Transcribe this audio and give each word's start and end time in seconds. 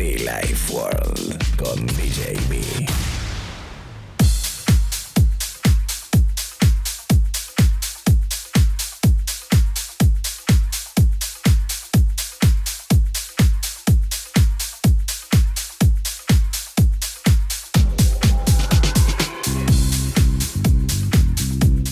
Life 0.00 0.72
World 0.72 1.56
con 1.56 1.86
DJ 1.88 2.32
B. 2.48 2.86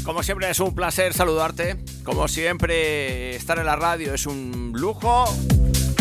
Como 0.02 0.22
siempre 0.22 0.50
es 0.50 0.58
un 0.60 0.74
placer 0.74 1.12
saludarte. 1.12 1.76
Como 2.04 2.26
siempre 2.26 3.36
estar 3.36 3.58
en 3.58 3.66
la 3.66 3.76
radio 3.76 4.14
es 4.14 4.24
un 4.24 4.72
lujo. 4.74 5.26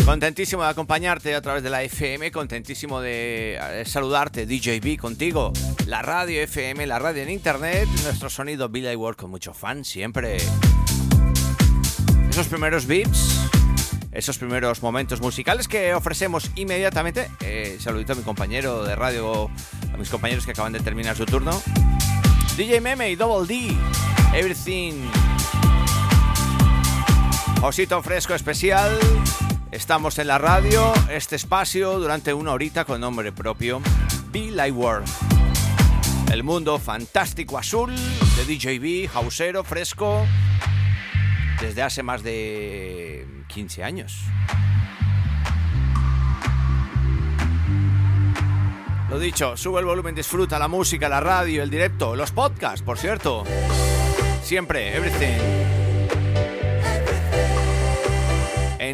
Contentísimo 0.08 0.62
de 0.62 0.70
acompañarte 0.70 1.34
a 1.34 1.42
través 1.42 1.62
de 1.62 1.68
la 1.68 1.82
FM, 1.82 2.32
contentísimo 2.32 3.02
de 3.02 3.58
eh, 3.60 3.84
saludarte 3.84 4.46
DJB 4.46 4.98
contigo. 4.98 5.52
La 5.86 6.00
radio 6.00 6.40
FM, 6.40 6.86
la 6.86 6.98
radio 6.98 7.22
en 7.22 7.28
internet, 7.28 7.86
nuestro 8.04 8.30
sonido 8.30 8.70
Billy 8.70 8.96
World 8.96 9.18
con 9.18 9.30
mucho 9.30 9.52
fan 9.52 9.84
siempre. 9.84 10.38
Esos 12.30 12.48
primeros 12.48 12.86
beats, 12.86 13.38
esos 14.10 14.38
primeros 14.38 14.82
momentos 14.82 15.20
musicales 15.20 15.68
que 15.68 15.92
ofrecemos 15.92 16.52
inmediatamente. 16.54 17.30
Eh, 17.40 17.76
saludito 17.78 18.14
a 18.14 18.16
mi 18.16 18.22
compañero 18.22 18.84
de 18.84 18.96
radio, 18.96 19.50
a 19.92 19.96
mis 19.98 20.08
compañeros 20.08 20.46
que 20.46 20.52
acaban 20.52 20.72
de 20.72 20.80
terminar 20.80 21.18
su 21.18 21.26
turno. 21.26 21.60
DJ 22.56 22.80
Meme 22.80 23.10
y 23.10 23.14
Double 23.14 23.46
D, 23.46 23.76
Everything. 24.32 25.02
Osito 27.60 28.02
fresco 28.02 28.34
especial. 28.34 28.98
Estamos 29.70 30.18
en 30.18 30.28
la 30.28 30.38
radio, 30.38 30.94
este 31.10 31.36
espacio 31.36 31.98
durante 31.98 32.32
una 32.32 32.52
horita 32.52 32.86
con 32.86 33.02
nombre 33.02 33.32
propio, 33.32 33.82
Be 34.30 34.50
Light 34.50 34.74
World. 34.74 35.06
El 36.32 36.42
mundo 36.42 36.78
fantástico 36.78 37.58
azul 37.58 37.94
de 37.94 38.44
DJB, 38.44 39.14
hausero, 39.14 39.64
fresco, 39.64 40.26
desde 41.60 41.82
hace 41.82 42.02
más 42.02 42.22
de 42.22 43.26
15 43.48 43.84
años. 43.84 44.22
Lo 49.10 49.18
dicho, 49.18 49.54
sube 49.58 49.80
el 49.80 49.86
volumen, 49.86 50.14
disfruta 50.14 50.58
la 50.58 50.68
música, 50.68 51.10
la 51.10 51.20
radio, 51.20 51.62
el 51.62 51.68
directo, 51.68 52.16
los 52.16 52.32
podcasts, 52.32 52.80
por 52.80 52.96
cierto. 52.96 53.44
Siempre, 54.42 54.96
everything. 54.96 55.77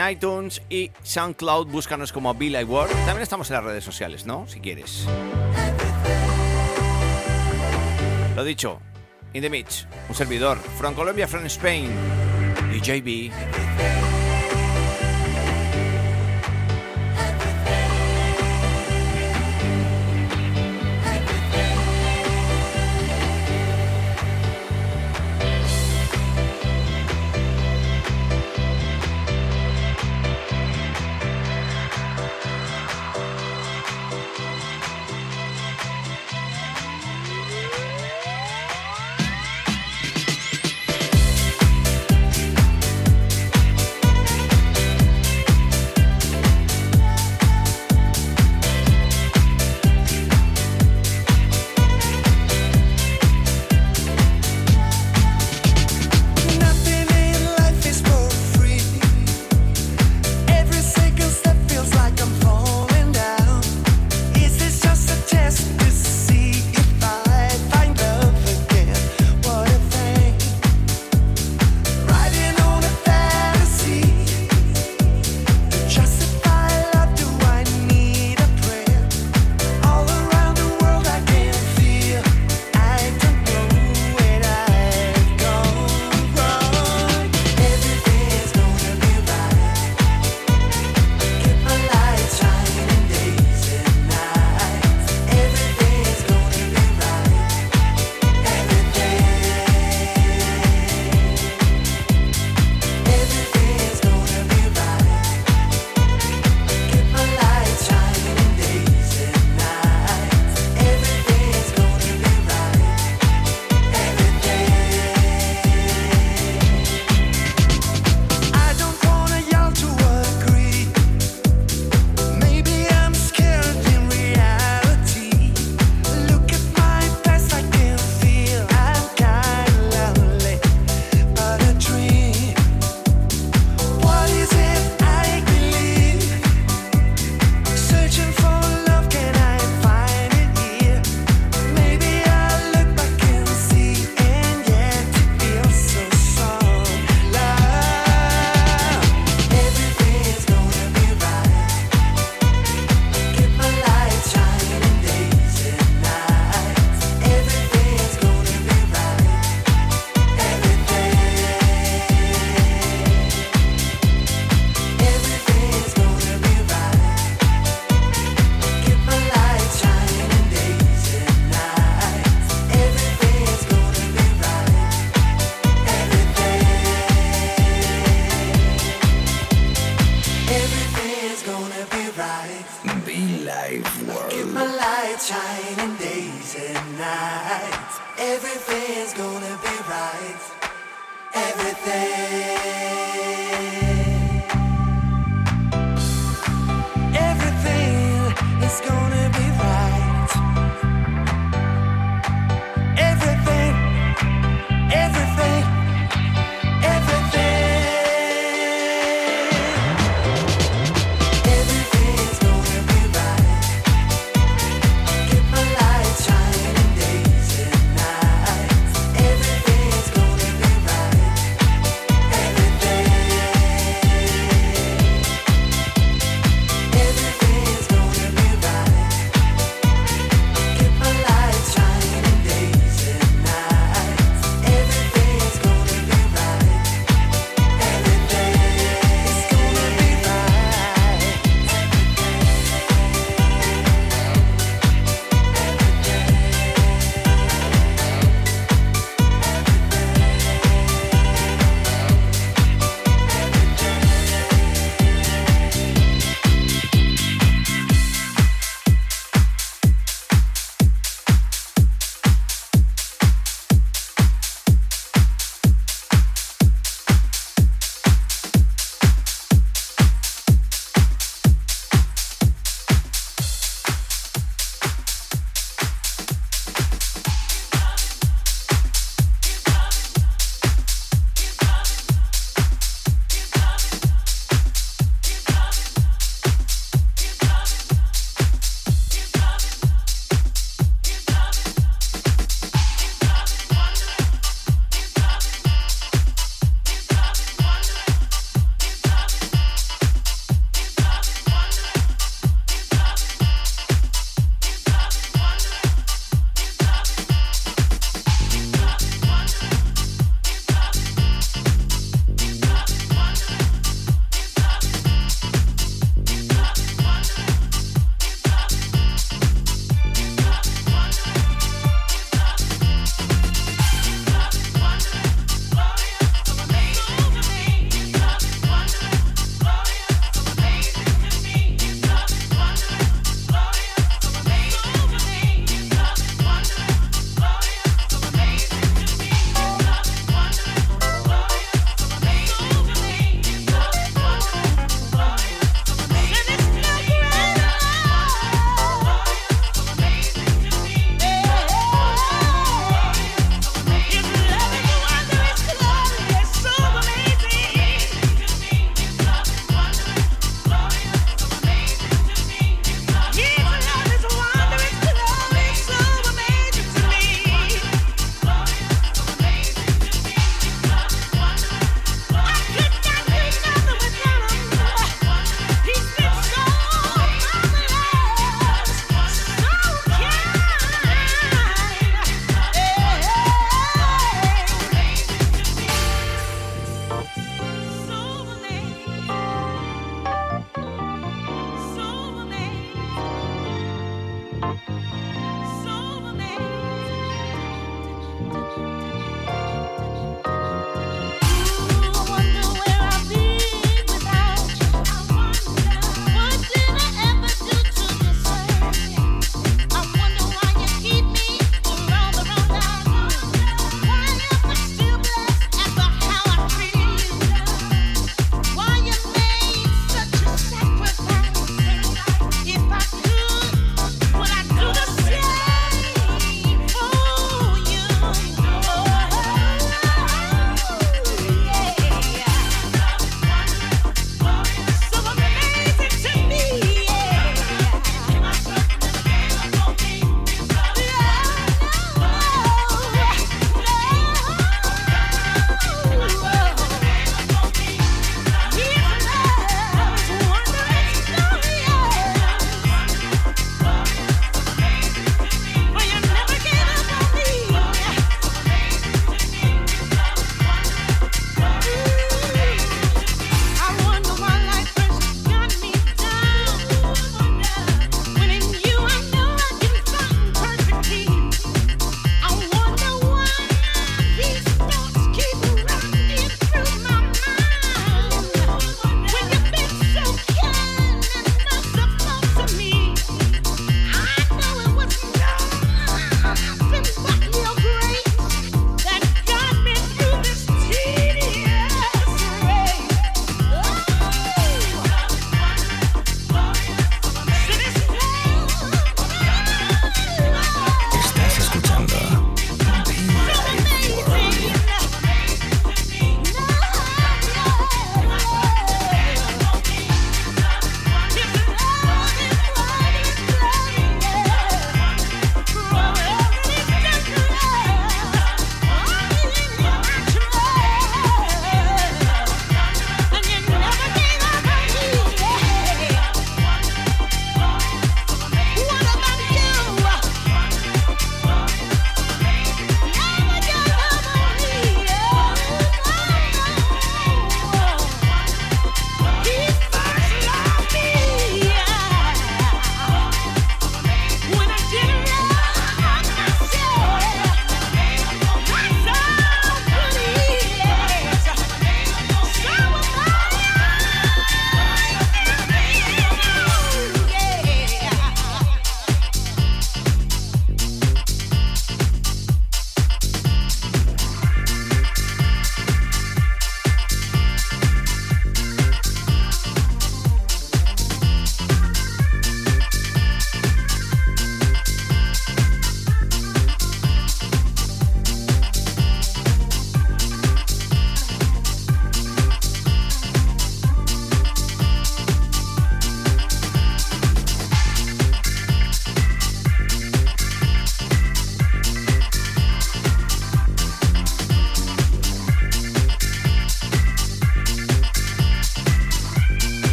ITunes 0.00 0.62
y 0.68 0.90
SoundCloud 1.02 1.68
búscanos 1.68 2.12
como 2.12 2.34
Like 2.34 2.64
World. 2.64 2.92
También 3.04 3.22
estamos 3.22 3.50
en 3.50 3.56
las 3.56 3.64
redes 3.64 3.84
sociales, 3.84 4.26
¿no? 4.26 4.46
Si 4.48 4.60
quieres. 4.60 5.06
Lo 8.34 8.44
dicho, 8.44 8.80
In 9.32 9.42
the 9.42 9.50
Mix, 9.50 9.86
un 10.08 10.14
servidor. 10.14 10.58
From 10.78 10.94
Colombia, 10.94 11.28
from 11.28 11.44
Spain. 11.46 11.90
DJB. 12.72 14.15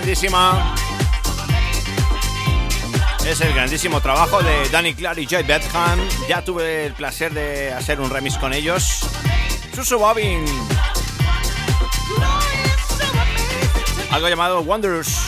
Grandísima. 0.00 0.74
Es 3.26 3.38
el 3.42 3.52
grandísimo 3.52 4.00
trabajo 4.00 4.42
de 4.42 4.66
Danny 4.70 4.94
Clark 4.94 5.18
y 5.18 5.26
Jay 5.26 5.42
Betham. 5.42 6.00
Ya 6.26 6.42
tuve 6.42 6.86
el 6.86 6.94
placer 6.94 7.34
de 7.34 7.70
hacer 7.70 8.00
un 8.00 8.08
remix 8.08 8.38
con 8.38 8.54
ellos. 8.54 9.06
Susu 9.74 9.98
Bobbin. 9.98 10.46
Algo 14.10 14.28
llamado 14.28 14.62
Wonders. 14.62 15.18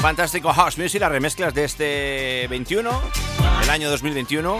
Fantástico 0.00 0.52
House 0.52 0.76
Music, 0.76 1.00
las 1.00 1.12
remezclas 1.12 1.54
de 1.54 1.64
este 1.64 2.46
21, 2.48 3.00
el 3.62 3.70
año 3.70 3.88
2021. 3.90 4.58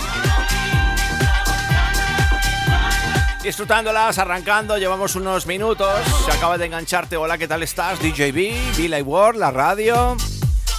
Disfrutándolas, 3.46 4.18
arrancando, 4.18 4.76
llevamos 4.76 5.14
unos 5.14 5.46
minutos. 5.46 5.88
Se 6.24 6.32
acaba 6.32 6.58
de 6.58 6.66
engancharte. 6.66 7.16
Hola, 7.16 7.38
¿qué 7.38 7.46
tal 7.46 7.62
estás? 7.62 8.00
DJB, 8.00 8.76
Billy 8.76 9.02
Ward, 9.02 9.36
la 9.36 9.52
radio. 9.52 10.16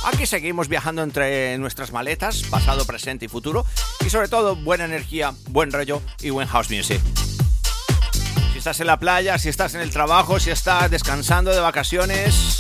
Aquí 0.06 0.26
seguimos 0.26 0.68
viajando 0.68 1.02
entre 1.02 1.58
nuestras 1.60 1.94
maletas, 1.94 2.44
pasado, 2.44 2.84
presente 2.84 3.24
y 3.24 3.28
futuro. 3.30 3.66
Y 4.06 4.10
sobre 4.10 4.28
todo, 4.28 4.58
buena 4.58 4.84
energía, 4.84 5.34
buen 5.48 5.72
rollo 5.72 6.02
y 6.20 6.30
buen 6.30 6.46
house 6.50 6.70
music. 6.70 7.00
Si 8.52 8.58
estás 8.58 8.82
en 8.82 8.88
la 8.88 9.00
playa, 9.00 9.38
si 9.38 9.48
estás 9.48 9.74
en 9.74 9.80
el 9.80 9.90
trabajo, 9.90 10.38
si 10.38 10.50
estás 10.50 10.92
descansando 10.92 11.52
de 11.52 11.62
vacaciones. 11.62 12.60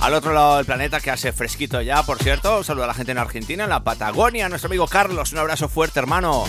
Al 0.00 0.14
otro 0.14 0.32
lado 0.32 0.56
del 0.56 0.66
planeta 0.66 0.98
que 0.98 1.12
hace 1.12 1.32
fresquito 1.32 1.80
ya, 1.80 2.02
por 2.02 2.18
cierto. 2.18 2.58
Un 2.58 2.64
saludo 2.64 2.84
a 2.84 2.88
la 2.88 2.94
gente 2.94 3.12
en 3.12 3.18
Argentina, 3.18 3.62
en 3.62 3.70
la 3.70 3.84
Patagonia, 3.84 4.48
nuestro 4.48 4.66
amigo 4.66 4.88
Carlos. 4.88 5.30
Un 5.30 5.38
abrazo 5.38 5.68
fuerte, 5.68 6.00
hermano. 6.00 6.44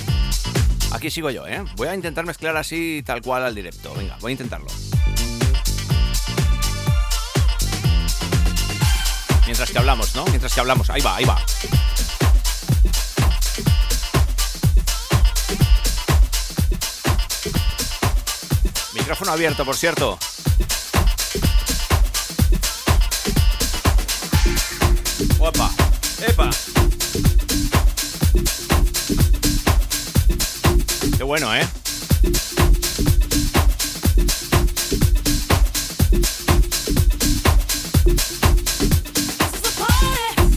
Aquí 0.93 1.09
sigo 1.09 1.29
yo, 1.31 1.45
¿eh? 1.47 1.63
Voy 1.75 1.88
a 1.88 1.95
intentar 1.95 2.25
mezclar 2.25 2.55
así 2.55 3.03
tal 3.05 3.21
cual 3.21 3.43
al 3.43 3.55
directo. 3.55 3.93
Venga, 3.95 4.15
voy 4.21 4.29
a 4.29 4.33
intentarlo. 4.33 4.67
Mientras 9.45 9.71
que 9.71 9.77
hablamos, 9.77 10.15
¿no? 10.15 10.23
Mientras 10.25 10.53
que 10.53 10.59
hablamos. 10.59 10.89
Ahí 10.89 11.01
va, 11.01 11.15
ahí 11.17 11.25
va. 11.25 11.38
Micrófono 18.93 19.31
abierto, 19.31 19.65
por 19.65 19.75
cierto. 19.75 20.17
Opa, 25.39 25.71
epa. 26.25 26.50
Bueno, 31.25 31.56
¿eh? 31.56 31.65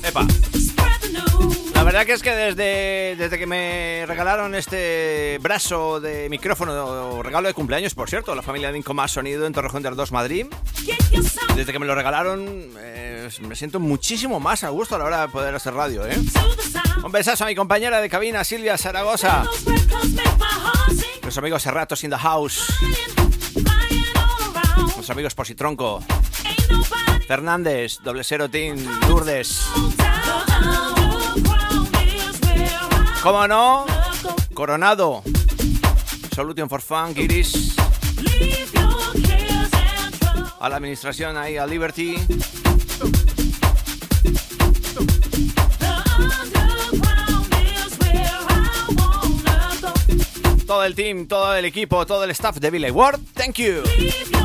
Epa. 0.03 0.27
La 1.73 1.85
verdad 1.85 2.05
que 2.05 2.13
es 2.15 2.23
que 2.23 2.33
desde, 2.33 3.17
desde 3.17 3.39
que 3.39 3.47
me 3.47 4.05
regalaron 4.07 4.55
este 4.57 5.39
brazo 5.41 6.01
de 6.01 6.29
micrófono, 6.29 7.23
regalo 7.23 7.47
de 7.47 7.55
cumpleaños, 7.55 7.95
por 7.95 8.11
cierto, 8.11 8.35
la 8.35 8.43
familia 8.43 8.73
de 8.73 8.79
Incomás 8.79 9.13
Sonido 9.13 9.47
en 9.47 9.53
Torrejón 9.53 9.85
de 9.85 9.91
2 9.91 10.13
Madrid, 10.13 10.47
desde 11.55 11.73
que 11.73 11.79
me 11.79 11.87
lo 11.87 11.95
regalaron 11.95 12.45
eh, 12.79 13.07
me 13.41 13.57
siento 13.57 13.81
muchísimo 13.81 14.41
más 14.41 14.65
a 14.65 14.69
gusto 14.69 14.95
a 14.95 14.99
la 14.99 15.05
hora 15.05 15.21
de 15.23 15.29
poder 15.29 15.55
hacer 15.55 15.75
radio, 15.75 16.07
¿eh? 16.07 16.17
Un 17.05 17.13
besazo 17.13 17.45
a 17.45 17.47
mi 17.47 17.55
compañera 17.55 18.01
de 18.01 18.09
cabina, 18.09 18.45
Silvia 18.45 18.79
Zaragoza. 18.79 19.45
Los 21.27 21.37
amigos 21.39 21.63
Serratos 21.63 22.05
in 22.05 22.11
the 22.11 22.17
house. 22.17 22.73
Los 24.97 25.11
amigos 25.11 25.35
Positronco. 25.35 26.01
Fernández, 27.27 27.99
Doble 28.05 28.23
Cero 28.23 28.49
Team, 28.49 28.79
Lourdes. 29.09 29.67
¿Cómo 33.25 33.49
no? 33.49 33.87
Coronado. 34.55 35.25
Solution 36.33 36.69
for 36.69 36.81
Fun, 36.81 37.13
Iris. 37.17 37.75
A 40.61 40.69
la 40.69 40.77
administración 40.77 41.37
ahí, 41.37 41.57
a 41.57 41.67
Liberty. 41.67 42.15
Team, 50.95 51.27
todo 51.27 51.57
el 51.57 51.65
equipo, 51.65 52.07
todo 52.07 52.25
el 52.25 52.31
staff 52.31 52.57
de 52.59 52.71
Billy 52.71 52.91
Ward. 52.91 53.21
Thank 53.35 53.57
you. 53.57 54.36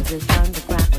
of 0.00 0.08
the 0.08 0.32
underground. 0.40 0.89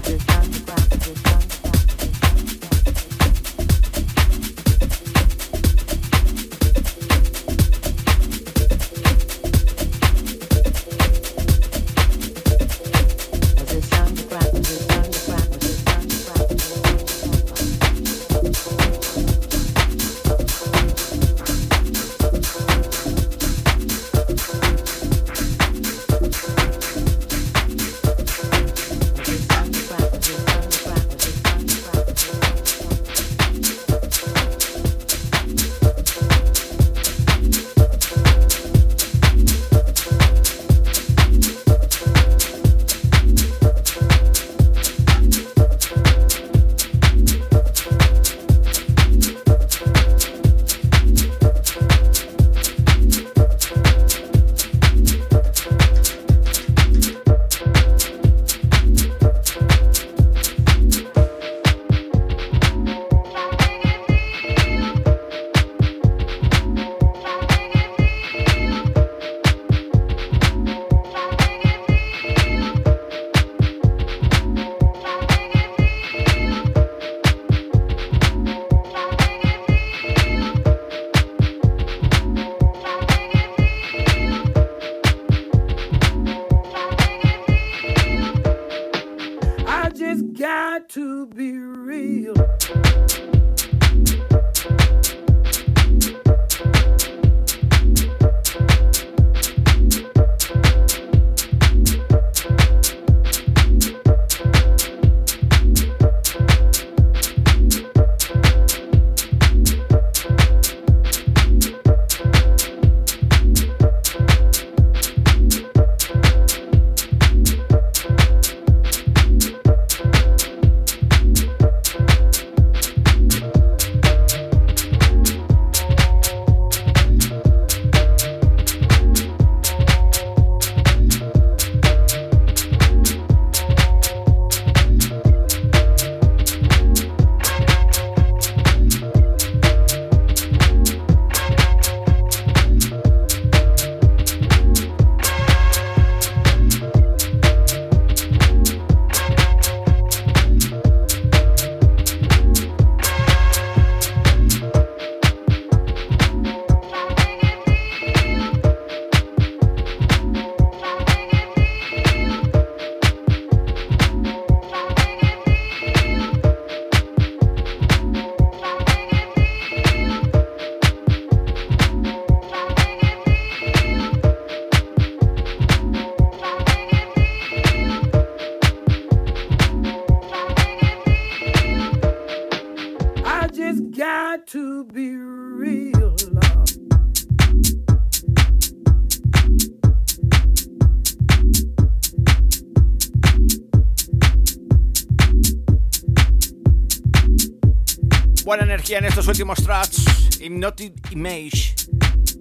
En 198.98 199.06
estos 199.06 199.28
últimos 199.28 199.64
tracks, 199.64 200.04
Hypnotic 200.42 201.12
Image, 201.12 201.74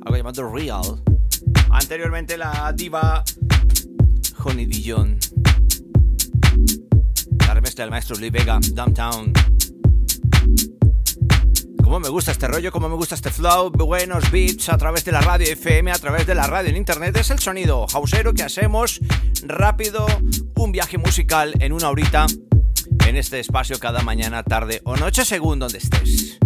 algo 0.04 0.16
llamado 0.16 0.52
Real. 0.52 1.00
Anteriormente 1.70 2.36
la 2.36 2.72
diva 2.74 3.22
Honey 4.42 4.66
Dijon. 4.66 5.18
La 7.46 7.54
remezcla 7.54 7.84
del 7.84 7.90
maestro 7.92 8.16
Lee 8.16 8.30
Vega, 8.30 8.58
Downtown. 8.72 9.32
Como 11.84 12.00
me 12.00 12.08
gusta 12.08 12.32
este 12.32 12.48
rollo, 12.48 12.72
como 12.72 12.88
me 12.88 12.96
gusta 12.96 13.14
este 13.14 13.30
flow, 13.30 13.70
buenos 13.70 14.28
beats 14.32 14.70
a 14.70 14.76
través 14.76 15.04
de 15.04 15.12
la 15.12 15.20
radio 15.20 15.52
FM, 15.52 15.92
a 15.92 15.98
través 15.98 16.26
de 16.26 16.34
la 16.34 16.48
radio 16.48 16.70
en 16.70 16.76
internet. 16.76 17.16
Es 17.16 17.30
el 17.30 17.38
sonido 17.38 17.86
hausero 17.92 18.34
que 18.34 18.42
hacemos 18.42 18.98
rápido, 19.42 20.06
un 20.56 20.72
viaje 20.72 20.98
musical 20.98 21.54
en 21.60 21.72
una 21.72 21.90
horita 21.90 22.26
en 23.06 23.16
este 23.16 23.38
espacio 23.38 23.78
cada 23.78 24.02
mañana, 24.02 24.42
tarde 24.42 24.80
o 24.84 24.96
noche 24.96 25.24
según 25.24 25.60
donde 25.60 25.78
estés. 25.78 26.39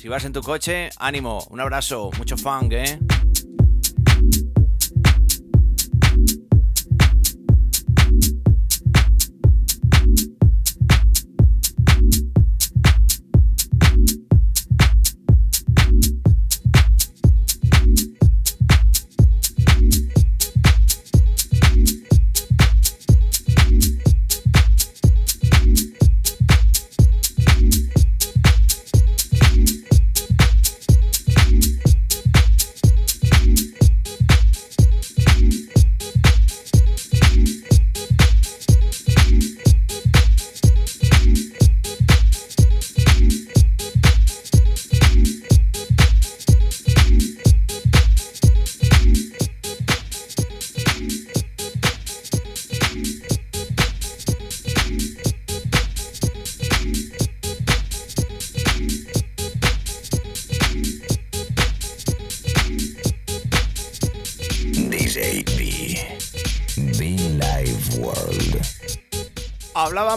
Si 0.00 0.08
vas 0.08 0.24
en 0.24 0.32
tu 0.32 0.40
coche, 0.40 0.88
ánimo, 0.96 1.46
un 1.50 1.60
abrazo, 1.60 2.10
mucho 2.16 2.38
funk, 2.38 2.72
¿eh? 2.72 2.98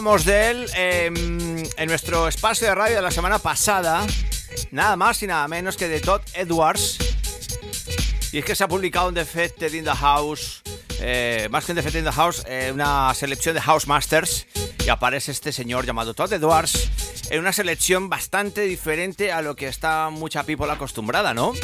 Hablábamos 0.04 0.26
de 0.26 0.50
él 0.50 0.66
em, 0.76 1.62
en 1.78 1.88
nuestro 1.88 2.28
espacio 2.28 2.66
de 2.66 2.74
radio 2.74 2.96
de 2.96 3.00
la 3.00 3.10
semana 3.10 3.38
pasada, 3.38 4.06
nada 4.70 4.96
más 4.96 5.22
y 5.22 5.26
nada 5.26 5.48
menos 5.48 5.78
que 5.78 5.88
de 5.88 5.98
Todd 6.00 6.20
Edwards. 6.34 6.98
Y 8.30 8.38
es 8.38 8.44
que 8.44 8.54
se 8.54 8.64
ha 8.64 8.68
publicado 8.68 9.08
un 9.08 9.14
Defected 9.14 9.72
in 9.72 9.84
the 9.84 9.94
House, 9.94 10.62
eh, 11.00 11.48
más 11.50 11.64
que 11.64 11.72
un 11.72 11.76
Defected 11.76 12.00
in 12.00 12.04
the 12.04 12.12
House, 12.12 12.44
eh, 12.46 12.70
una 12.74 13.14
selección 13.14 13.54
de 13.54 13.62
House 13.62 13.86
Masters. 13.86 14.46
Y 14.84 14.90
aparece 14.90 15.32
este 15.32 15.52
señor 15.52 15.86
llamado 15.86 16.12
Todd 16.12 16.34
Edwards 16.34 16.90
en 17.30 17.40
una 17.40 17.54
selección 17.54 18.10
bastante 18.10 18.60
diferente 18.62 19.32
a 19.32 19.40
lo 19.40 19.56
que 19.56 19.68
está 19.68 20.10
mucha 20.10 20.44
people 20.44 20.70
acostumbrada, 20.70 21.32
¿no? 21.32 21.54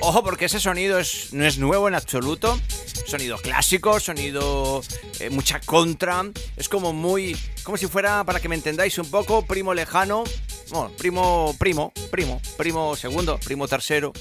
Ojo, 0.00 0.22
porque 0.22 0.44
ese 0.44 0.60
sonido 0.60 0.98
es, 0.98 1.32
no 1.32 1.46
es 1.46 1.56
nuevo 1.56 1.88
en 1.88 1.94
absoluto. 1.94 2.60
Sonido 3.06 3.38
clásico, 3.38 4.00
sonido 4.00 4.82
eh, 5.20 5.30
mucha 5.30 5.60
contra. 5.60 6.24
Es 6.56 6.68
como 6.68 6.92
muy. 6.92 7.36
como 7.62 7.76
si 7.76 7.86
fuera, 7.86 8.24
para 8.24 8.40
que 8.40 8.48
me 8.48 8.54
entendáis 8.54 8.98
un 8.98 9.10
poco, 9.10 9.44
primo 9.46 9.74
lejano. 9.74 10.24
Bueno, 10.70 10.90
primo, 10.96 11.54
primo, 11.58 11.92
primo, 12.10 12.40
primo 12.56 12.96
segundo, 12.96 13.38
primo 13.38 13.68
tercero. 13.68 14.12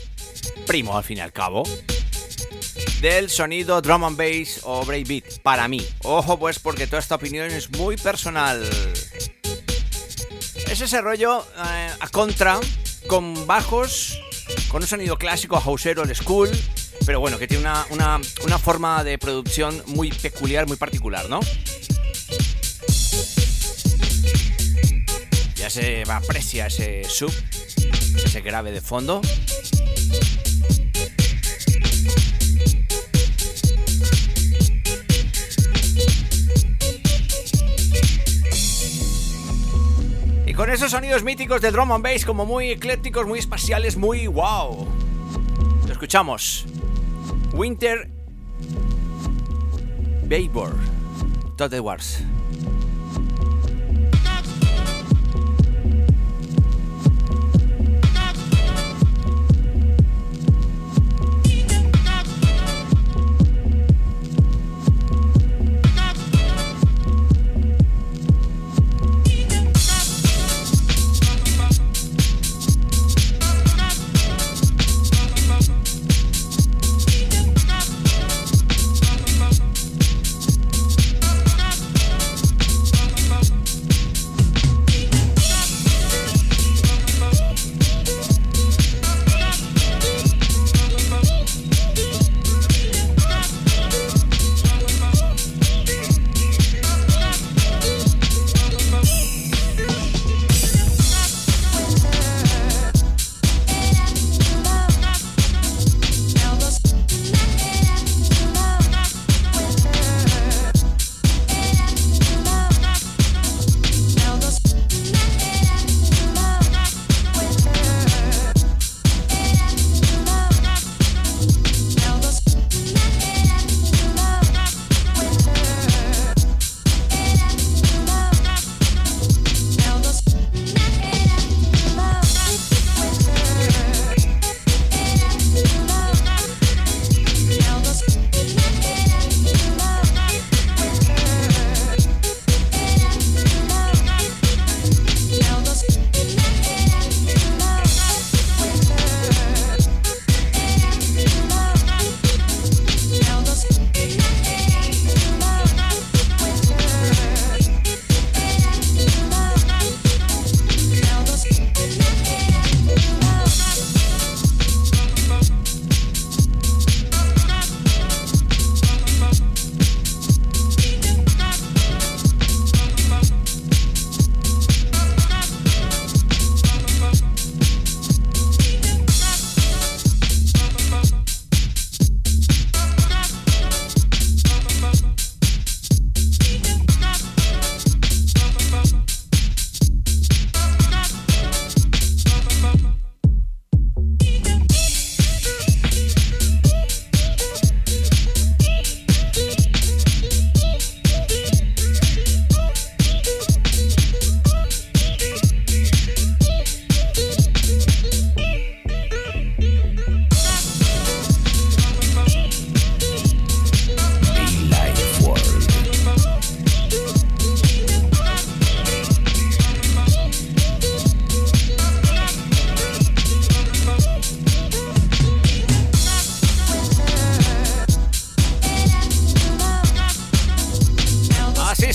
Primo 0.68 0.98
al 0.98 1.04
fin 1.04 1.18
y 1.18 1.22
al 1.22 1.32
cabo. 1.32 1.64
Del 3.02 3.30
sonido 3.30 3.82
drum 3.82 4.04
and 4.04 4.18
bass 4.18 4.60
o 4.64 4.86
breakbeat, 4.86 5.40
para 5.42 5.68
mí. 5.68 5.86
Ojo, 6.04 6.38
pues, 6.38 6.60
porque 6.60 6.88
toda 6.88 7.00
esta 7.00 7.16
opinión 7.16 7.50
es 7.52 7.70
muy 7.72 7.98
personal. 7.98 8.68
Es 10.68 10.82
ese 10.82 11.02
rollo 11.02 11.46
eh, 11.58 11.90
a 12.00 12.10
contra, 12.10 12.60
con 13.08 13.48
bajos 13.48 14.20
con 14.68 14.82
un 14.82 14.88
sonido 14.88 15.18
clásico, 15.18 15.58
hausero, 15.58 16.04
el 16.04 16.16
school, 16.16 16.50
pero 17.06 17.20
bueno, 17.20 17.38
que 17.40 17.48
tiene 17.48 17.68
una, 17.92 18.20
una 18.44 18.60
forma 18.60 19.04
de 19.04 19.18
producción 19.18 19.82
muy 19.88 20.12
peculiar, 20.12 20.68
muy 20.68 20.78
particular, 20.78 21.30
¿no? 21.30 21.40
Ya 25.56 25.70
se 25.70 26.04
aprecia 26.08 26.68
ese 26.68 27.04
sub, 27.06 27.34
ese 28.24 28.42
grave 28.42 28.72
de 28.72 28.82
fondo. 28.82 29.22
con 40.56 40.70
esos 40.72 40.92
sonidos 40.92 41.24
míticos 41.24 41.62
de 41.62 41.70
drum 41.70 41.92
and 41.92 42.04
bass 42.04 42.26
como 42.26 42.46
muy 42.46 42.72
eclécticos, 42.72 43.28
muy 43.28 43.40
espaciales, 43.40 43.98
muy 43.98 44.28
wow. 44.28 44.88
Lo 45.86 45.92
escuchamos. 45.92 46.66
Winter 47.56 48.06
Vapor. 50.28 50.76
Todd 51.56 51.74
Edwards. 51.74 52.20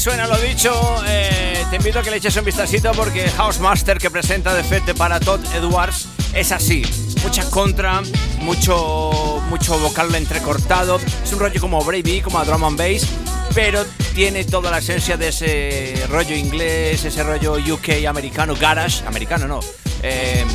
Suena 0.00 0.26
lo 0.26 0.38
dicho. 0.38 0.72
Eh, 1.06 1.62
te 1.68 1.76
invito 1.76 1.98
a 1.98 2.02
que 2.02 2.10
le 2.10 2.16
eches 2.16 2.34
un 2.36 2.44
vistacito 2.46 2.90
porque 2.92 3.28
House 3.28 3.60
Master 3.60 3.98
que 3.98 4.10
presenta 4.10 4.54
de 4.54 4.64
Fete 4.64 4.94
para 4.94 5.20
Todd 5.20 5.40
Edwards 5.54 6.08
es 6.32 6.52
así. 6.52 6.82
Mucha 7.22 7.48
contra, 7.50 8.00
mucho, 8.38 9.42
mucho 9.50 9.78
vocal 9.78 10.14
entrecortado. 10.14 10.98
Es 11.22 11.32
un 11.34 11.40
rollo 11.40 11.60
como 11.60 11.84
Brave 11.84 12.22
como 12.22 12.38
a 12.38 12.44
drum 12.44 12.64
and 12.64 12.78
bass, 12.78 13.06
pero 13.54 13.84
tiene 14.14 14.44
toda 14.44 14.70
la 14.70 14.78
esencia 14.78 15.18
de 15.18 15.28
ese 15.28 16.06
rollo 16.08 16.34
inglés, 16.34 17.04
ese 17.04 17.22
rollo 17.22 17.56
UK 17.56 18.06
americano, 18.08 18.54
garage, 18.58 19.06
americano 19.06 19.46
no. 19.46 19.60
Eh, 20.02 20.46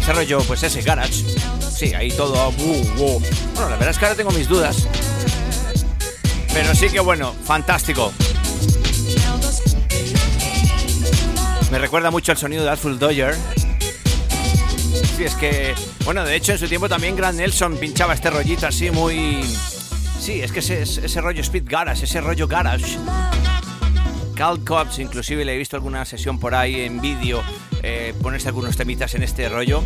ese 0.00 0.12
rollo, 0.12 0.40
pues 0.40 0.64
ese 0.64 0.82
garage. 0.82 1.24
Sí, 1.70 1.94
ahí 1.94 2.10
todo. 2.10 2.48
Uh, 2.48 3.20
bueno, 3.54 3.68
la 3.68 3.76
verdad 3.76 3.90
es 3.90 3.98
que 3.98 4.04
ahora 4.04 4.16
tengo 4.16 4.32
mis 4.32 4.48
dudas. 4.48 4.88
Pero 6.52 6.74
sí 6.74 6.88
que 6.88 6.98
bueno, 6.98 7.32
fantástico. 7.44 8.12
Recuerda 11.78 12.10
mucho 12.10 12.32
el 12.32 12.38
sonido 12.38 12.64
de 12.64 12.70
Artful 12.70 12.98
Dodger. 12.98 13.34
Sí, 15.16 15.24
es 15.24 15.34
que, 15.36 15.74
bueno, 16.04 16.24
de 16.24 16.34
hecho 16.36 16.52
en 16.52 16.58
su 16.58 16.68
tiempo 16.68 16.88
también 16.88 17.16
Grant 17.16 17.38
Nelson 17.38 17.76
pinchaba 17.76 18.14
este 18.14 18.30
rollito 18.30 18.66
así 18.66 18.90
muy... 18.90 19.42
Sí, 20.20 20.40
es 20.40 20.52
que 20.52 20.58
ese, 20.58 20.82
ese 20.82 21.20
rollo 21.20 21.40
Speed 21.40 21.64
Garage, 21.66 22.04
ese 22.04 22.20
rollo 22.20 22.48
Garage. 22.48 22.98
Cal 24.34 24.62
Cops, 24.64 24.98
inclusive 24.98 25.44
le 25.44 25.54
he 25.54 25.58
visto 25.58 25.76
alguna 25.76 26.04
sesión 26.04 26.38
por 26.38 26.54
ahí 26.54 26.80
en 26.82 27.00
vídeo, 27.00 27.42
eh, 27.82 28.12
ponerse 28.22 28.48
algunos 28.48 28.76
temitas 28.76 29.14
en 29.14 29.22
este 29.22 29.48
rollo. 29.48 29.82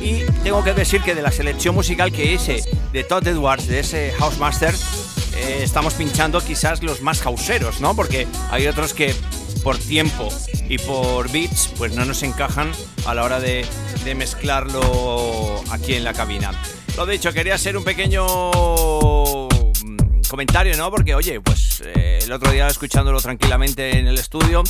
Y 0.00 0.22
tengo 0.42 0.64
que 0.64 0.72
decir 0.72 1.02
que 1.02 1.14
de 1.14 1.22
la 1.22 1.30
selección 1.30 1.74
musical 1.74 2.12
que 2.12 2.32
hice 2.32 2.62
de 2.92 3.04
Todd 3.04 3.26
Edwards, 3.26 3.66
de 3.66 3.80
ese 3.80 4.12
House 4.18 4.38
Master, 4.38 4.74
eh, 5.36 5.60
estamos 5.62 5.94
pinchando 5.94 6.40
quizás 6.40 6.82
los 6.82 7.02
más 7.02 7.20
houseeros, 7.20 7.80
¿no? 7.80 7.94
Porque 7.94 8.26
hay 8.50 8.66
otros 8.66 8.94
que 8.94 9.14
por 9.62 9.78
tiempo 9.78 10.28
y 10.68 10.78
por 10.78 11.30
beats, 11.30 11.72
pues 11.78 11.94
no 11.94 12.04
nos 12.04 12.22
encajan 12.22 12.70
a 13.06 13.14
la 13.14 13.24
hora 13.24 13.40
de, 13.40 13.66
mezclarlo 14.16 15.62
aquí 15.70 15.94
en 15.94 16.04
la 16.04 16.12
cabina. 16.12 16.50
Lo 16.96 17.06
dicho, 17.06 17.32
quería 17.32 17.54
hacer 17.54 17.76
un 17.76 17.84
pequeño 17.84 18.26
mm, 18.50 20.22
comentario, 20.28 20.76
¿no? 20.76 20.90
Porque, 20.90 21.14
oye, 21.14 21.40
pues 21.40 21.82
eh, 21.86 22.18
el 22.22 22.32
otro 22.32 22.50
día 22.50 22.66
escuchándolo 22.66 23.20
tranquilamente 23.20 23.98
en 23.98 24.06
el 24.06 24.18
estudio, 24.18 24.62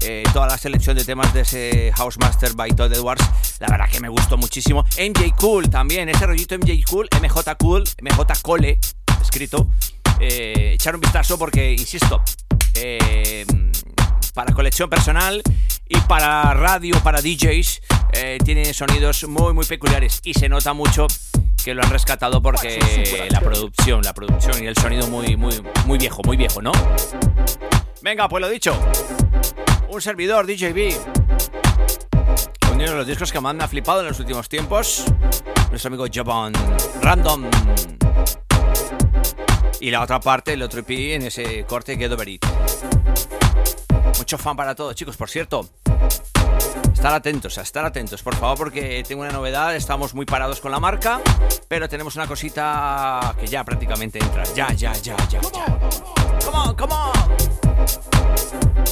eh, 0.00 0.24
toda 0.32 0.46
la 0.46 0.58
selección 0.58 0.96
de 0.96 1.04
temas 1.04 1.32
de 1.34 1.42
ese 1.42 1.92
House 1.94 2.18
Master 2.18 2.54
by 2.54 2.70
Todd 2.72 2.92
Edwards, 2.92 3.24
la 3.60 3.68
verdad 3.68 3.88
que 3.90 4.00
me 4.00 4.08
gustó 4.08 4.36
muchísimo. 4.36 4.84
MJ 4.98 5.34
Cool 5.36 5.68
también, 5.70 6.08
ese 6.08 6.26
rollito 6.26 6.56
MJ 6.56 6.84
Cool, 6.88 7.08
MJ 7.20 7.56
Cool, 7.58 7.84
MJ 8.02 8.42
Cole, 8.42 8.78
escrito. 9.20 9.68
Eh, 10.20 10.72
echar 10.74 10.94
un 10.94 11.00
vistazo 11.00 11.38
porque, 11.38 11.72
insisto, 11.72 12.22
eh, 12.74 13.44
para 14.38 14.54
colección 14.54 14.88
personal 14.88 15.42
y 15.88 15.98
para 16.02 16.54
radio, 16.54 16.94
para 17.02 17.20
DJs, 17.20 17.80
eh, 18.12 18.38
tiene 18.44 18.72
sonidos 18.72 19.26
muy, 19.26 19.52
muy 19.52 19.66
peculiares 19.66 20.20
y 20.22 20.32
se 20.32 20.48
nota 20.48 20.74
mucho 20.74 21.08
que 21.64 21.74
lo 21.74 21.82
han 21.82 21.90
rescatado 21.90 22.40
porque 22.40 23.26
la 23.32 23.40
producción, 23.40 24.00
la 24.02 24.14
producción 24.14 24.62
y 24.62 24.68
el 24.68 24.76
sonido 24.76 25.08
muy, 25.08 25.36
muy, 25.36 25.60
muy 25.86 25.98
viejo, 25.98 26.22
muy 26.22 26.36
viejo, 26.36 26.62
¿no? 26.62 26.70
Venga, 28.00 28.28
pues 28.28 28.40
lo 28.40 28.48
dicho, 28.48 28.78
un 29.88 30.00
servidor 30.00 30.46
DJB. 30.46 30.94
Uno 32.72 32.84
de 32.84 32.94
los 32.94 33.08
discos 33.08 33.32
que 33.32 33.40
más 33.40 33.56
me 33.56 33.64
ha 33.64 33.68
flipado 33.68 34.02
en 34.02 34.06
los 34.06 34.20
últimos 34.20 34.48
tiempos, 34.48 35.04
nuestro 35.70 35.88
amigo 35.88 36.06
Jobon 36.14 36.52
Random. 37.02 37.50
Y 39.80 39.90
la 39.90 40.00
otra 40.00 40.20
parte, 40.20 40.52
el 40.52 40.62
otro 40.62 40.78
EP 40.78 40.90
en 40.90 41.22
ese 41.22 41.64
corte 41.64 41.96
Get 41.96 42.12
Over 42.12 42.28
It. 42.28 42.46
Mucho 44.28 44.36
fan 44.36 44.56
para 44.58 44.74
todos, 44.74 44.94
chicos, 44.94 45.16
por 45.16 45.30
cierto. 45.30 45.66
Estar 46.92 47.14
atentos, 47.14 47.56
a 47.56 47.62
estar 47.62 47.82
atentos, 47.86 48.22
por 48.22 48.36
favor, 48.36 48.58
porque 48.58 49.02
tengo 49.08 49.22
una 49.22 49.30
novedad. 49.30 49.74
Estamos 49.74 50.12
muy 50.12 50.26
parados 50.26 50.60
con 50.60 50.70
la 50.70 50.78
marca, 50.78 51.22
pero 51.66 51.88
tenemos 51.88 52.14
una 52.14 52.26
cosita 52.26 53.34
que 53.40 53.46
ya 53.46 53.64
prácticamente 53.64 54.18
entra. 54.18 54.44
Ya, 54.54 54.70
ya, 54.74 54.92
ya, 54.92 55.16
ya, 55.30 55.40
ya. 55.40 55.64
Come 56.44 56.58
on, 56.58 56.76
come 56.76 56.92
on. 56.92 58.87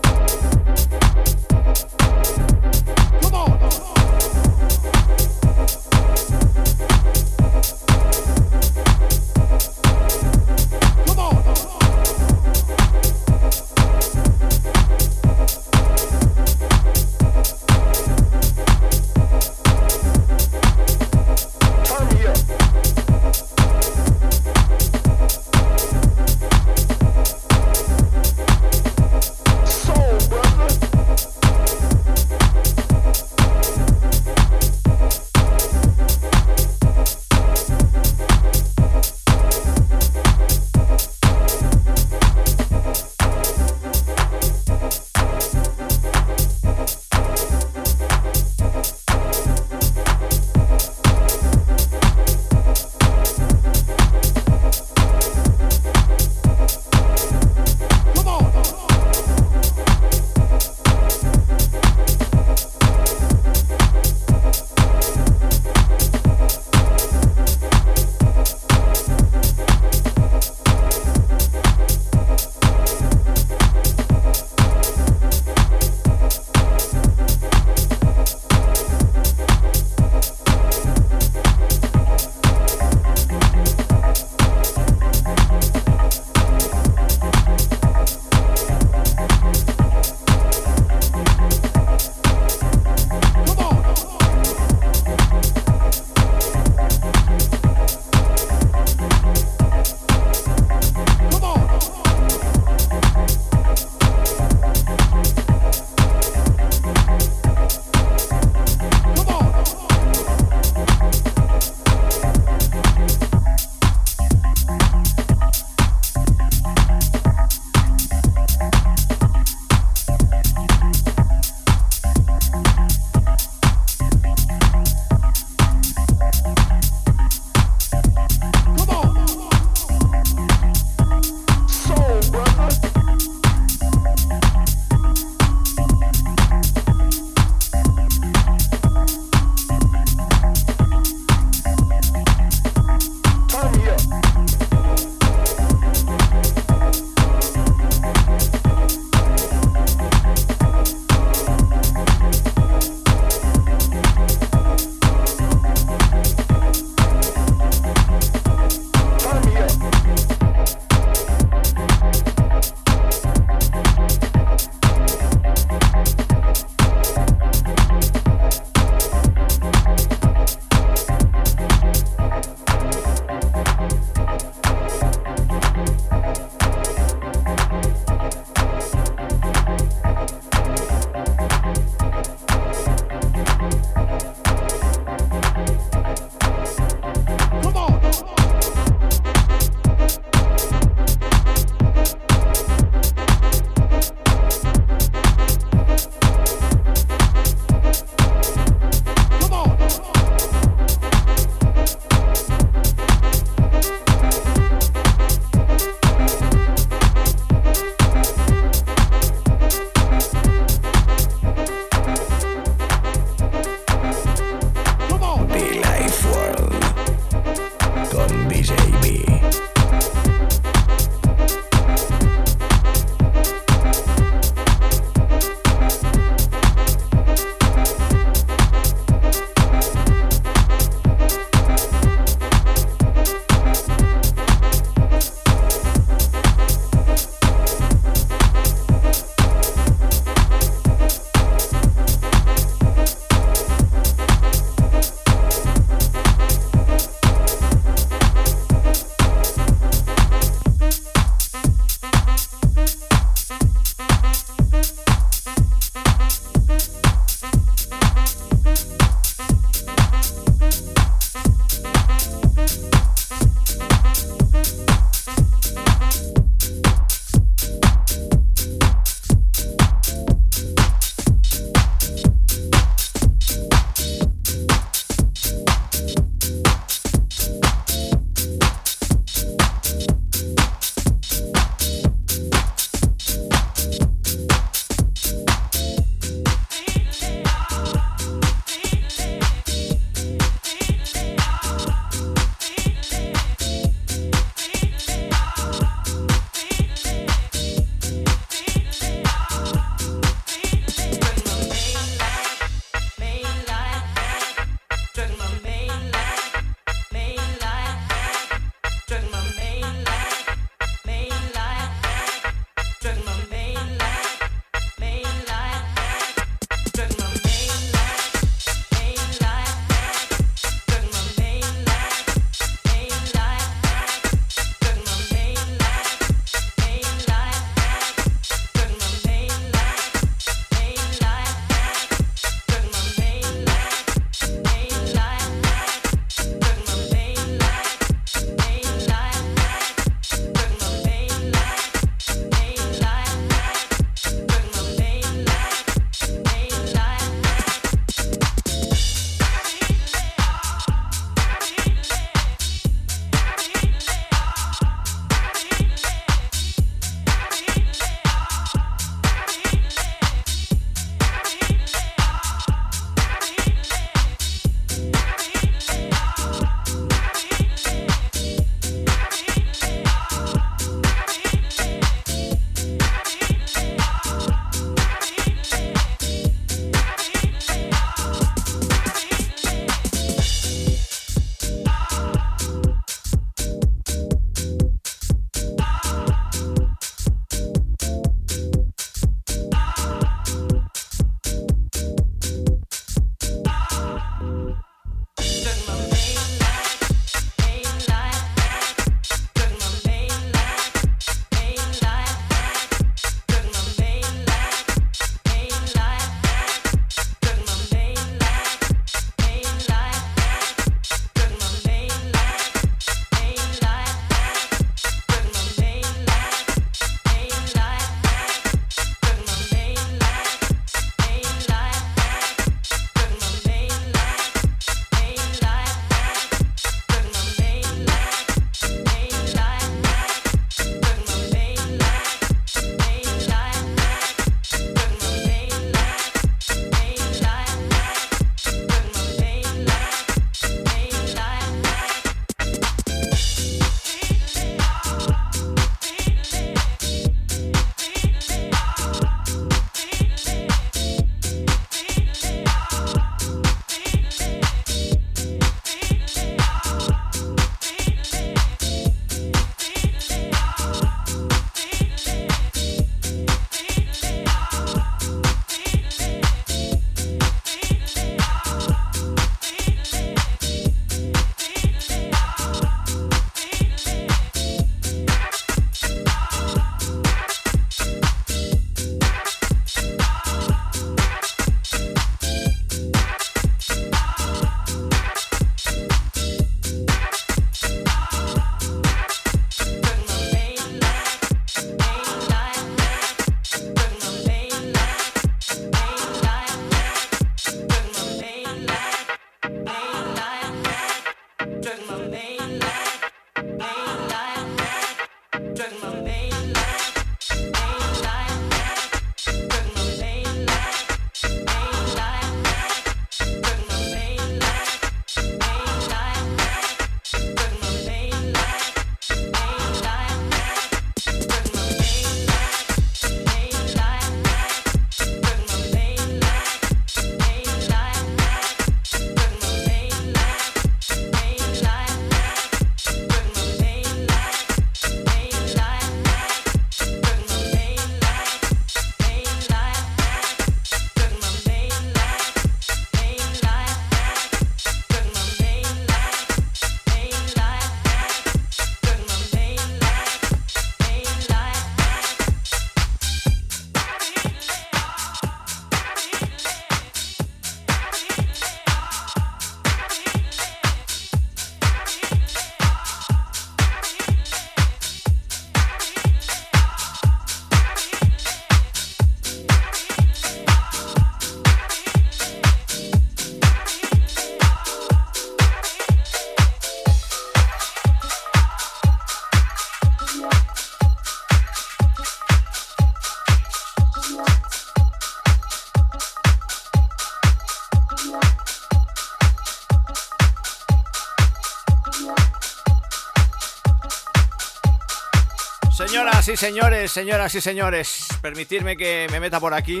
Y 596.52 596.56
señores, 596.56 597.12
señoras 597.12 597.54
y 597.54 597.60
señores, 597.60 598.26
permitirme 598.40 598.96
que 598.96 599.26
me 599.30 599.38
meta 599.38 599.60
por 599.60 599.74
aquí. 599.74 600.00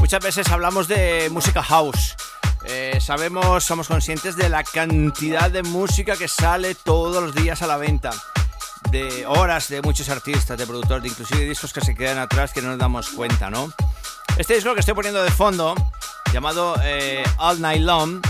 Muchas 0.00 0.24
veces 0.24 0.48
hablamos 0.50 0.88
de 0.88 1.28
música 1.30 1.62
house. 1.62 2.16
Eh, 2.64 2.98
sabemos, 3.00 3.62
somos 3.62 3.86
conscientes 3.86 4.34
de 4.36 4.48
la 4.48 4.64
cantidad 4.64 5.50
de 5.50 5.62
música 5.62 6.16
que 6.16 6.26
sale 6.26 6.74
todos 6.74 7.22
los 7.22 7.34
días 7.34 7.62
a 7.62 7.66
la 7.66 7.76
venta. 7.76 8.10
De 8.90 9.24
horas 9.26 9.68
de 9.68 9.82
muchos 9.82 10.08
artistas, 10.08 10.58
de 10.58 10.66
productores, 10.66 11.02
de 11.02 11.08
inclusive 11.10 11.44
discos 11.44 11.72
que 11.72 11.80
se 11.80 11.94
quedan 11.94 12.18
atrás 12.18 12.52
que 12.52 12.62
no 12.62 12.70
nos 12.70 12.78
damos 12.78 13.10
cuenta, 13.10 13.50
¿no? 13.50 13.72
Este 14.36 14.54
disco 14.54 14.74
que 14.74 14.80
estoy 14.80 14.94
poniendo 14.94 15.22
de 15.22 15.30
fondo, 15.30 15.74
llamado 16.32 16.74
eh, 16.82 17.22
All 17.38 17.60
Night 17.60 17.82
Long, 17.82 18.20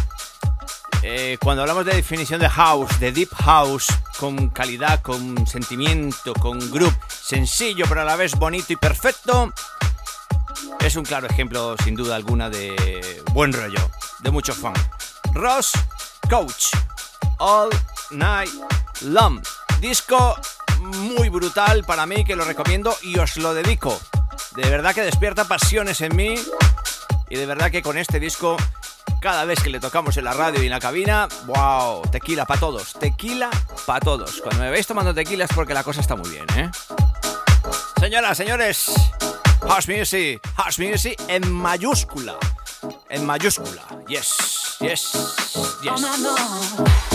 eh, 1.02 1.38
cuando 1.40 1.62
hablamos 1.62 1.86
de 1.86 1.94
definición 1.94 2.40
de 2.40 2.48
house, 2.48 3.00
de 3.00 3.12
deep 3.12 3.30
house, 3.36 3.86
con 4.20 4.50
calidad, 4.50 5.00
con 5.00 5.46
sentimiento, 5.46 6.34
con 6.34 6.58
groove, 6.70 6.94
sencillo 7.08 7.86
pero 7.88 8.02
a 8.02 8.04
la 8.04 8.16
vez 8.16 8.34
bonito 8.34 8.70
y 8.74 8.76
perfecto, 8.76 9.50
es 10.78 10.94
un 10.96 11.04
claro 11.04 11.26
ejemplo 11.26 11.74
sin 11.82 11.94
duda 11.94 12.16
alguna 12.16 12.50
de 12.50 13.22
buen 13.32 13.50
rollo, 13.50 13.80
de 14.18 14.30
mucho 14.30 14.52
fun. 14.52 14.74
Ross 15.32 15.72
Coach, 16.28 16.66
All 17.38 17.70
Night 18.10 18.50
Long, 19.00 19.40
disco 19.80 20.36
muy 20.80 21.30
brutal 21.30 21.82
para 21.84 22.04
mí 22.04 22.22
que 22.22 22.36
lo 22.36 22.44
recomiendo 22.44 22.94
y 23.00 23.18
os 23.18 23.38
lo 23.38 23.54
dedico. 23.54 23.98
De 24.54 24.68
verdad 24.68 24.94
que 24.94 25.00
despierta 25.00 25.48
pasiones 25.48 26.02
en 26.02 26.14
mí 26.14 26.34
y 27.30 27.36
de 27.36 27.46
verdad 27.46 27.70
que 27.70 27.80
con 27.80 27.96
este 27.96 28.20
disco 28.20 28.58
cada 29.20 29.44
vez 29.44 29.62
que 29.62 29.70
le 29.70 29.78
tocamos 29.80 30.16
en 30.16 30.24
la 30.24 30.32
radio 30.32 30.62
y 30.62 30.66
en 30.66 30.70
la 30.70 30.80
cabina, 30.80 31.28
wow, 31.46 32.02
tequila 32.10 32.46
para 32.46 32.58
todos, 32.58 32.94
tequila 32.94 33.50
para 33.86 34.00
todos. 34.00 34.40
Cuando 34.40 34.62
me 34.62 34.70
veis 34.70 34.86
tomando 34.86 35.14
tequila 35.14 35.44
es 35.44 35.50
porque 35.54 35.74
la 35.74 35.84
cosa 35.84 36.00
está 36.00 36.16
muy 36.16 36.30
bien, 36.30 36.46
¿eh? 36.56 36.70
Señoras, 37.98 38.36
señores, 38.36 38.90
House 39.68 39.88
Music, 39.88 40.40
House 40.56 40.78
Music 40.78 41.20
en 41.28 41.52
mayúscula, 41.52 42.36
en 43.10 43.26
mayúscula, 43.26 43.82
yes, 44.08 44.76
yes, 44.80 45.12
yes. 45.82 47.09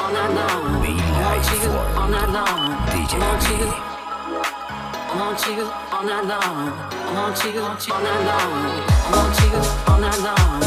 all 0.00 0.12
night 0.12 0.34
long. 0.34 0.80
We 0.80 0.94
want 0.94 1.44
you 1.52 1.70
all 1.98 2.08
night 2.08 2.30
long. 2.30 2.76
DJ 2.88 3.18
want 3.20 3.42
you. 3.48 3.92
Want 5.18 5.46
you 5.46 5.70
all 5.92 6.04
night 6.04 6.24
long. 6.24 6.70
Want 7.14 7.44
you 7.44 7.60
all 7.60 8.02
night 8.02 8.24
long. 8.24 9.12
Want 9.12 9.40
you 9.40 9.92
all 9.92 10.00
night 10.00 10.18
long. 10.20 10.61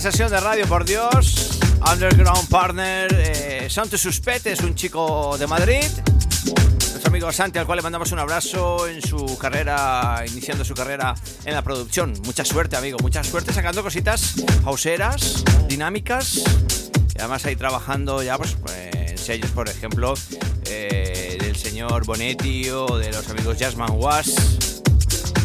Sesión 0.00 0.30
de 0.30 0.40
radio, 0.40 0.66
por 0.66 0.84
Dios. 0.84 1.58
Underground 1.90 2.48
Partner, 2.48 3.08
eh, 3.18 3.66
Santo 3.70 3.96
Suspet 3.96 4.46
es 4.46 4.60
un 4.60 4.74
chico 4.74 5.38
de 5.38 5.46
Madrid. 5.46 5.84
Nuestro 6.44 7.08
amigo 7.08 7.32
Santi, 7.32 7.58
al 7.58 7.66
cual 7.66 7.76
le 7.76 7.82
mandamos 7.82 8.12
un 8.12 8.18
abrazo 8.18 8.88
en 8.88 9.00
su 9.00 9.38
carrera, 9.38 10.22
iniciando 10.28 10.64
su 10.64 10.74
carrera 10.74 11.14
en 11.44 11.54
la 11.54 11.62
producción. 11.62 12.12
Mucha 12.24 12.44
suerte, 12.44 12.76
amigo, 12.76 12.98
mucha 13.00 13.24
suerte 13.24 13.52
sacando 13.52 13.82
cositas 13.82 14.34
hauseras, 14.64 15.44
dinámicas. 15.68 16.42
Y 17.14 17.18
además 17.18 17.46
ahí 17.46 17.56
trabajando 17.56 18.22
ya 18.22 18.36
pues, 18.36 18.56
en 18.84 19.16
sellos, 19.16 19.50
por 19.52 19.68
ejemplo, 19.68 20.14
eh, 20.66 21.38
del 21.40 21.56
señor 21.56 22.04
Bonetti 22.04 22.68
o 22.70 22.98
de 22.98 23.12
los 23.12 23.28
amigos 23.28 23.56
Jasmine 23.58 23.92
Was 23.92 24.34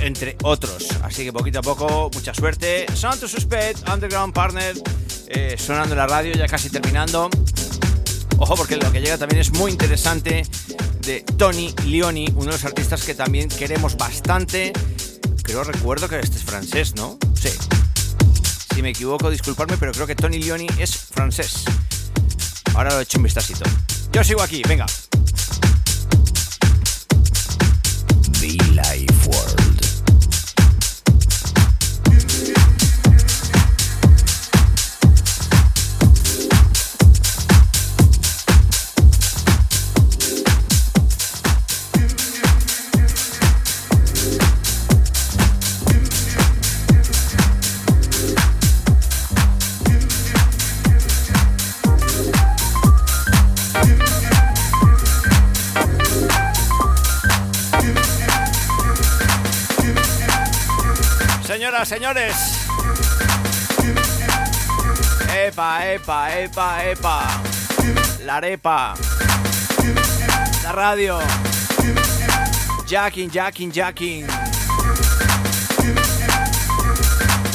entre 0.02 0.36
otros. 0.44 0.90
Así 1.12 1.26
que 1.26 1.34
poquito 1.34 1.60
a 1.60 1.62
poco, 1.62 2.10
mucha 2.14 2.34
suerte. 2.34 2.86
Santo 2.96 3.28
Suspect, 3.28 3.86
Underground 3.90 4.34
Partner, 4.34 4.82
eh, 5.28 5.58
sonando 5.60 5.94
en 5.94 5.98
la 5.98 6.08
radio, 6.08 6.34
ya 6.36 6.48
casi 6.48 6.70
terminando. 6.70 7.30
Ojo, 8.38 8.56
porque 8.56 8.78
lo 8.78 8.90
que 8.94 9.02
llega 9.02 9.18
también 9.18 9.42
es 9.42 9.52
muy 9.52 9.72
interesante 9.72 10.44
de 11.02 11.20
Tony 11.38 11.76
Leoni, 11.86 12.30
uno 12.34 12.46
de 12.46 12.52
los 12.54 12.64
artistas 12.64 13.04
que 13.04 13.14
también 13.14 13.50
queremos 13.50 13.98
bastante. 13.98 14.72
Creo 15.44 15.66
recuerdo 15.66 16.08
que 16.08 16.18
este 16.18 16.38
es 16.38 16.46
francés, 16.46 16.96
¿no? 16.96 17.20
Sí. 17.34 17.52
Si 18.74 18.82
me 18.82 18.92
equivoco, 18.92 19.30
disculparme, 19.30 19.76
pero 19.78 19.92
creo 19.92 20.08
que 20.08 20.16
Tony 20.16 20.40
Leoni 20.40 20.68
es 20.80 20.96
francés. 20.96 21.66
Ahora 22.74 22.92
lo 22.92 23.02
he 23.02 23.04
hecho 23.04 23.18
un 23.18 23.26
vistacito. 23.26 23.66
Yo 24.14 24.24
sigo 24.24 24.42
aquí, 24.42 24.62
venga. 24.66 24.86
Be 28.40 28.54
Life 28.72 29.11
señores. 61.92 62.36
Epa, 65.36 65.92
epa, 65.92 66.40
epa, 66.40 66.86
epa. 66.86 67.42
La 68.24 68.38
arepa. 68.38 68.94
La 70.64 70.72
radio. 70.72 71.20
Jacking, 72.88 73.30
jacking, 73.30 73.74
jacking. 73.74 74.26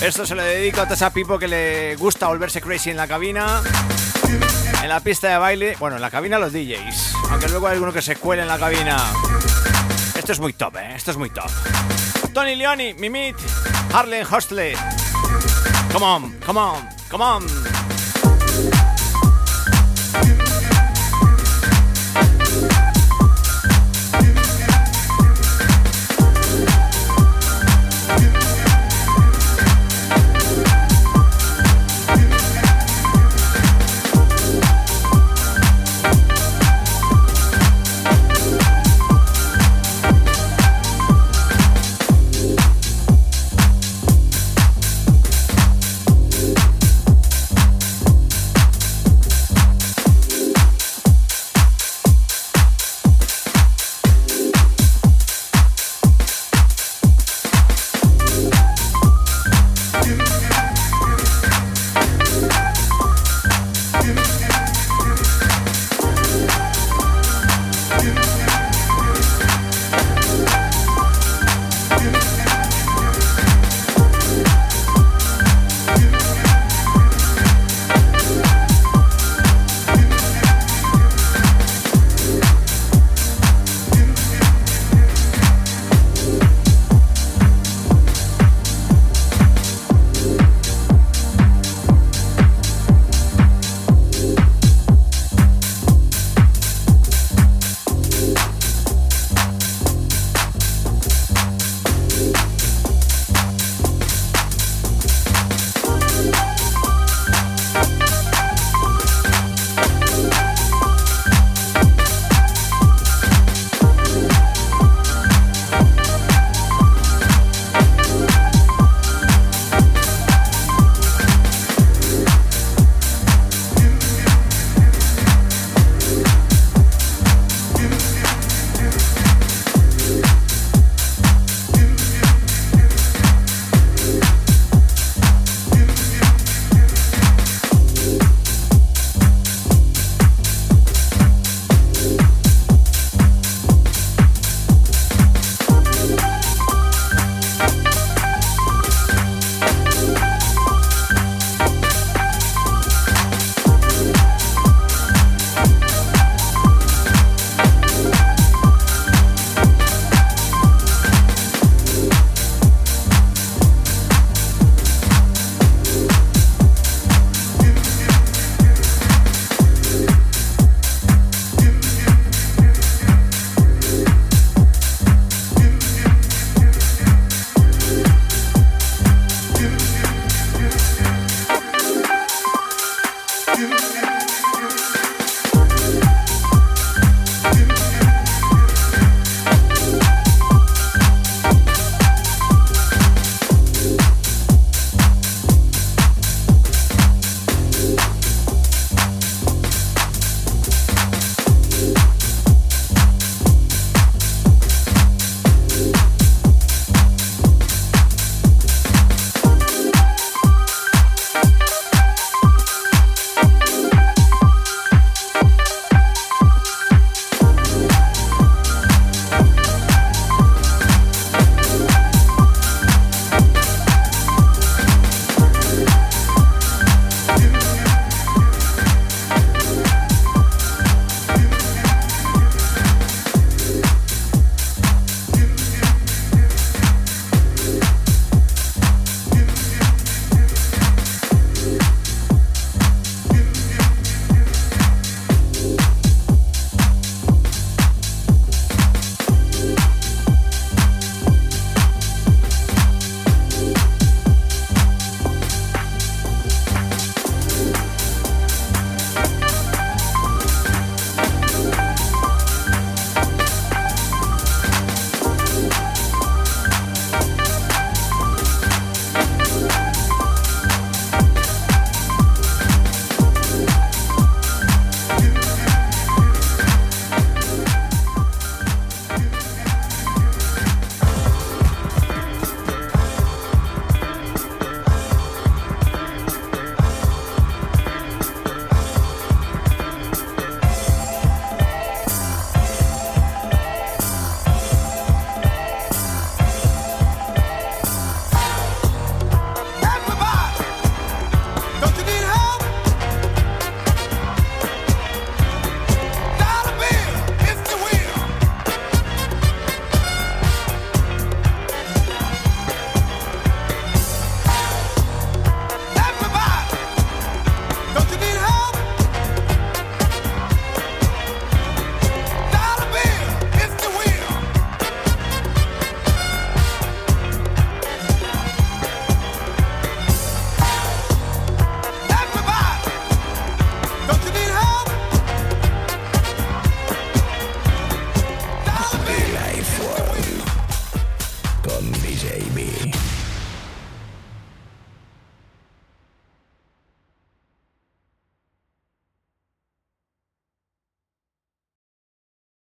Esto 0.02 0.26
se 0.26 0.34
lo 0.34 0.42
dedico 0.42 0.82
a 0.82 0.84
esa 0.84 1.10
Pipo 1.14 1.38
que 1.38 1.48
le 1.48 1.96
gusta 1.96 2.28
volverse 2.28 2.60
crazy 2.60 2.90
en 2.90 2.98
la 2.98 3.08
cabina. 3.08 3.62
En 4.82 4.90
la 4.90 5.00
pista 5.00 5.30
de 5.30 5.38
baile. 5.38 5.76
Bueno, 5.80 5.96
en 5.96 6.02
la 6.02 6.10
cabina 6.10 6.38
los 6.38 6.52
DJs. 6.52 7.14
Aunque 7.30 7.48
luego 7.48 7.68
hay 7.68 7.72
alguno 7.72 7.90
que 7.90 8.02
se 8.02 8.16
cuele 8.16 8.42
en 8.42 8.48
la 8.48 8.58
cabina. 8.58 9.02
Esto 10.14 10.32
es 10.32 10.40
muy 10.40 10.52
top, 10.52 10.76
¿eh? 10.76 10.92
Esto 10.94 11.12
es 11.12 11.16
muy 11.16 11.30
top. 11.30 11.50
Tony 12.34 12.54
Leoni, 12.54 12.92
Mimit, 12.92 13.36
Harlem 13.96 14.26
Hostley. 14.26 14.74
Come 15.90 16.02
on, 16.02 16.38
come 16.40 16.58
on, 16.58 16.86
come 17.08 17.22
on. 17.22 17.95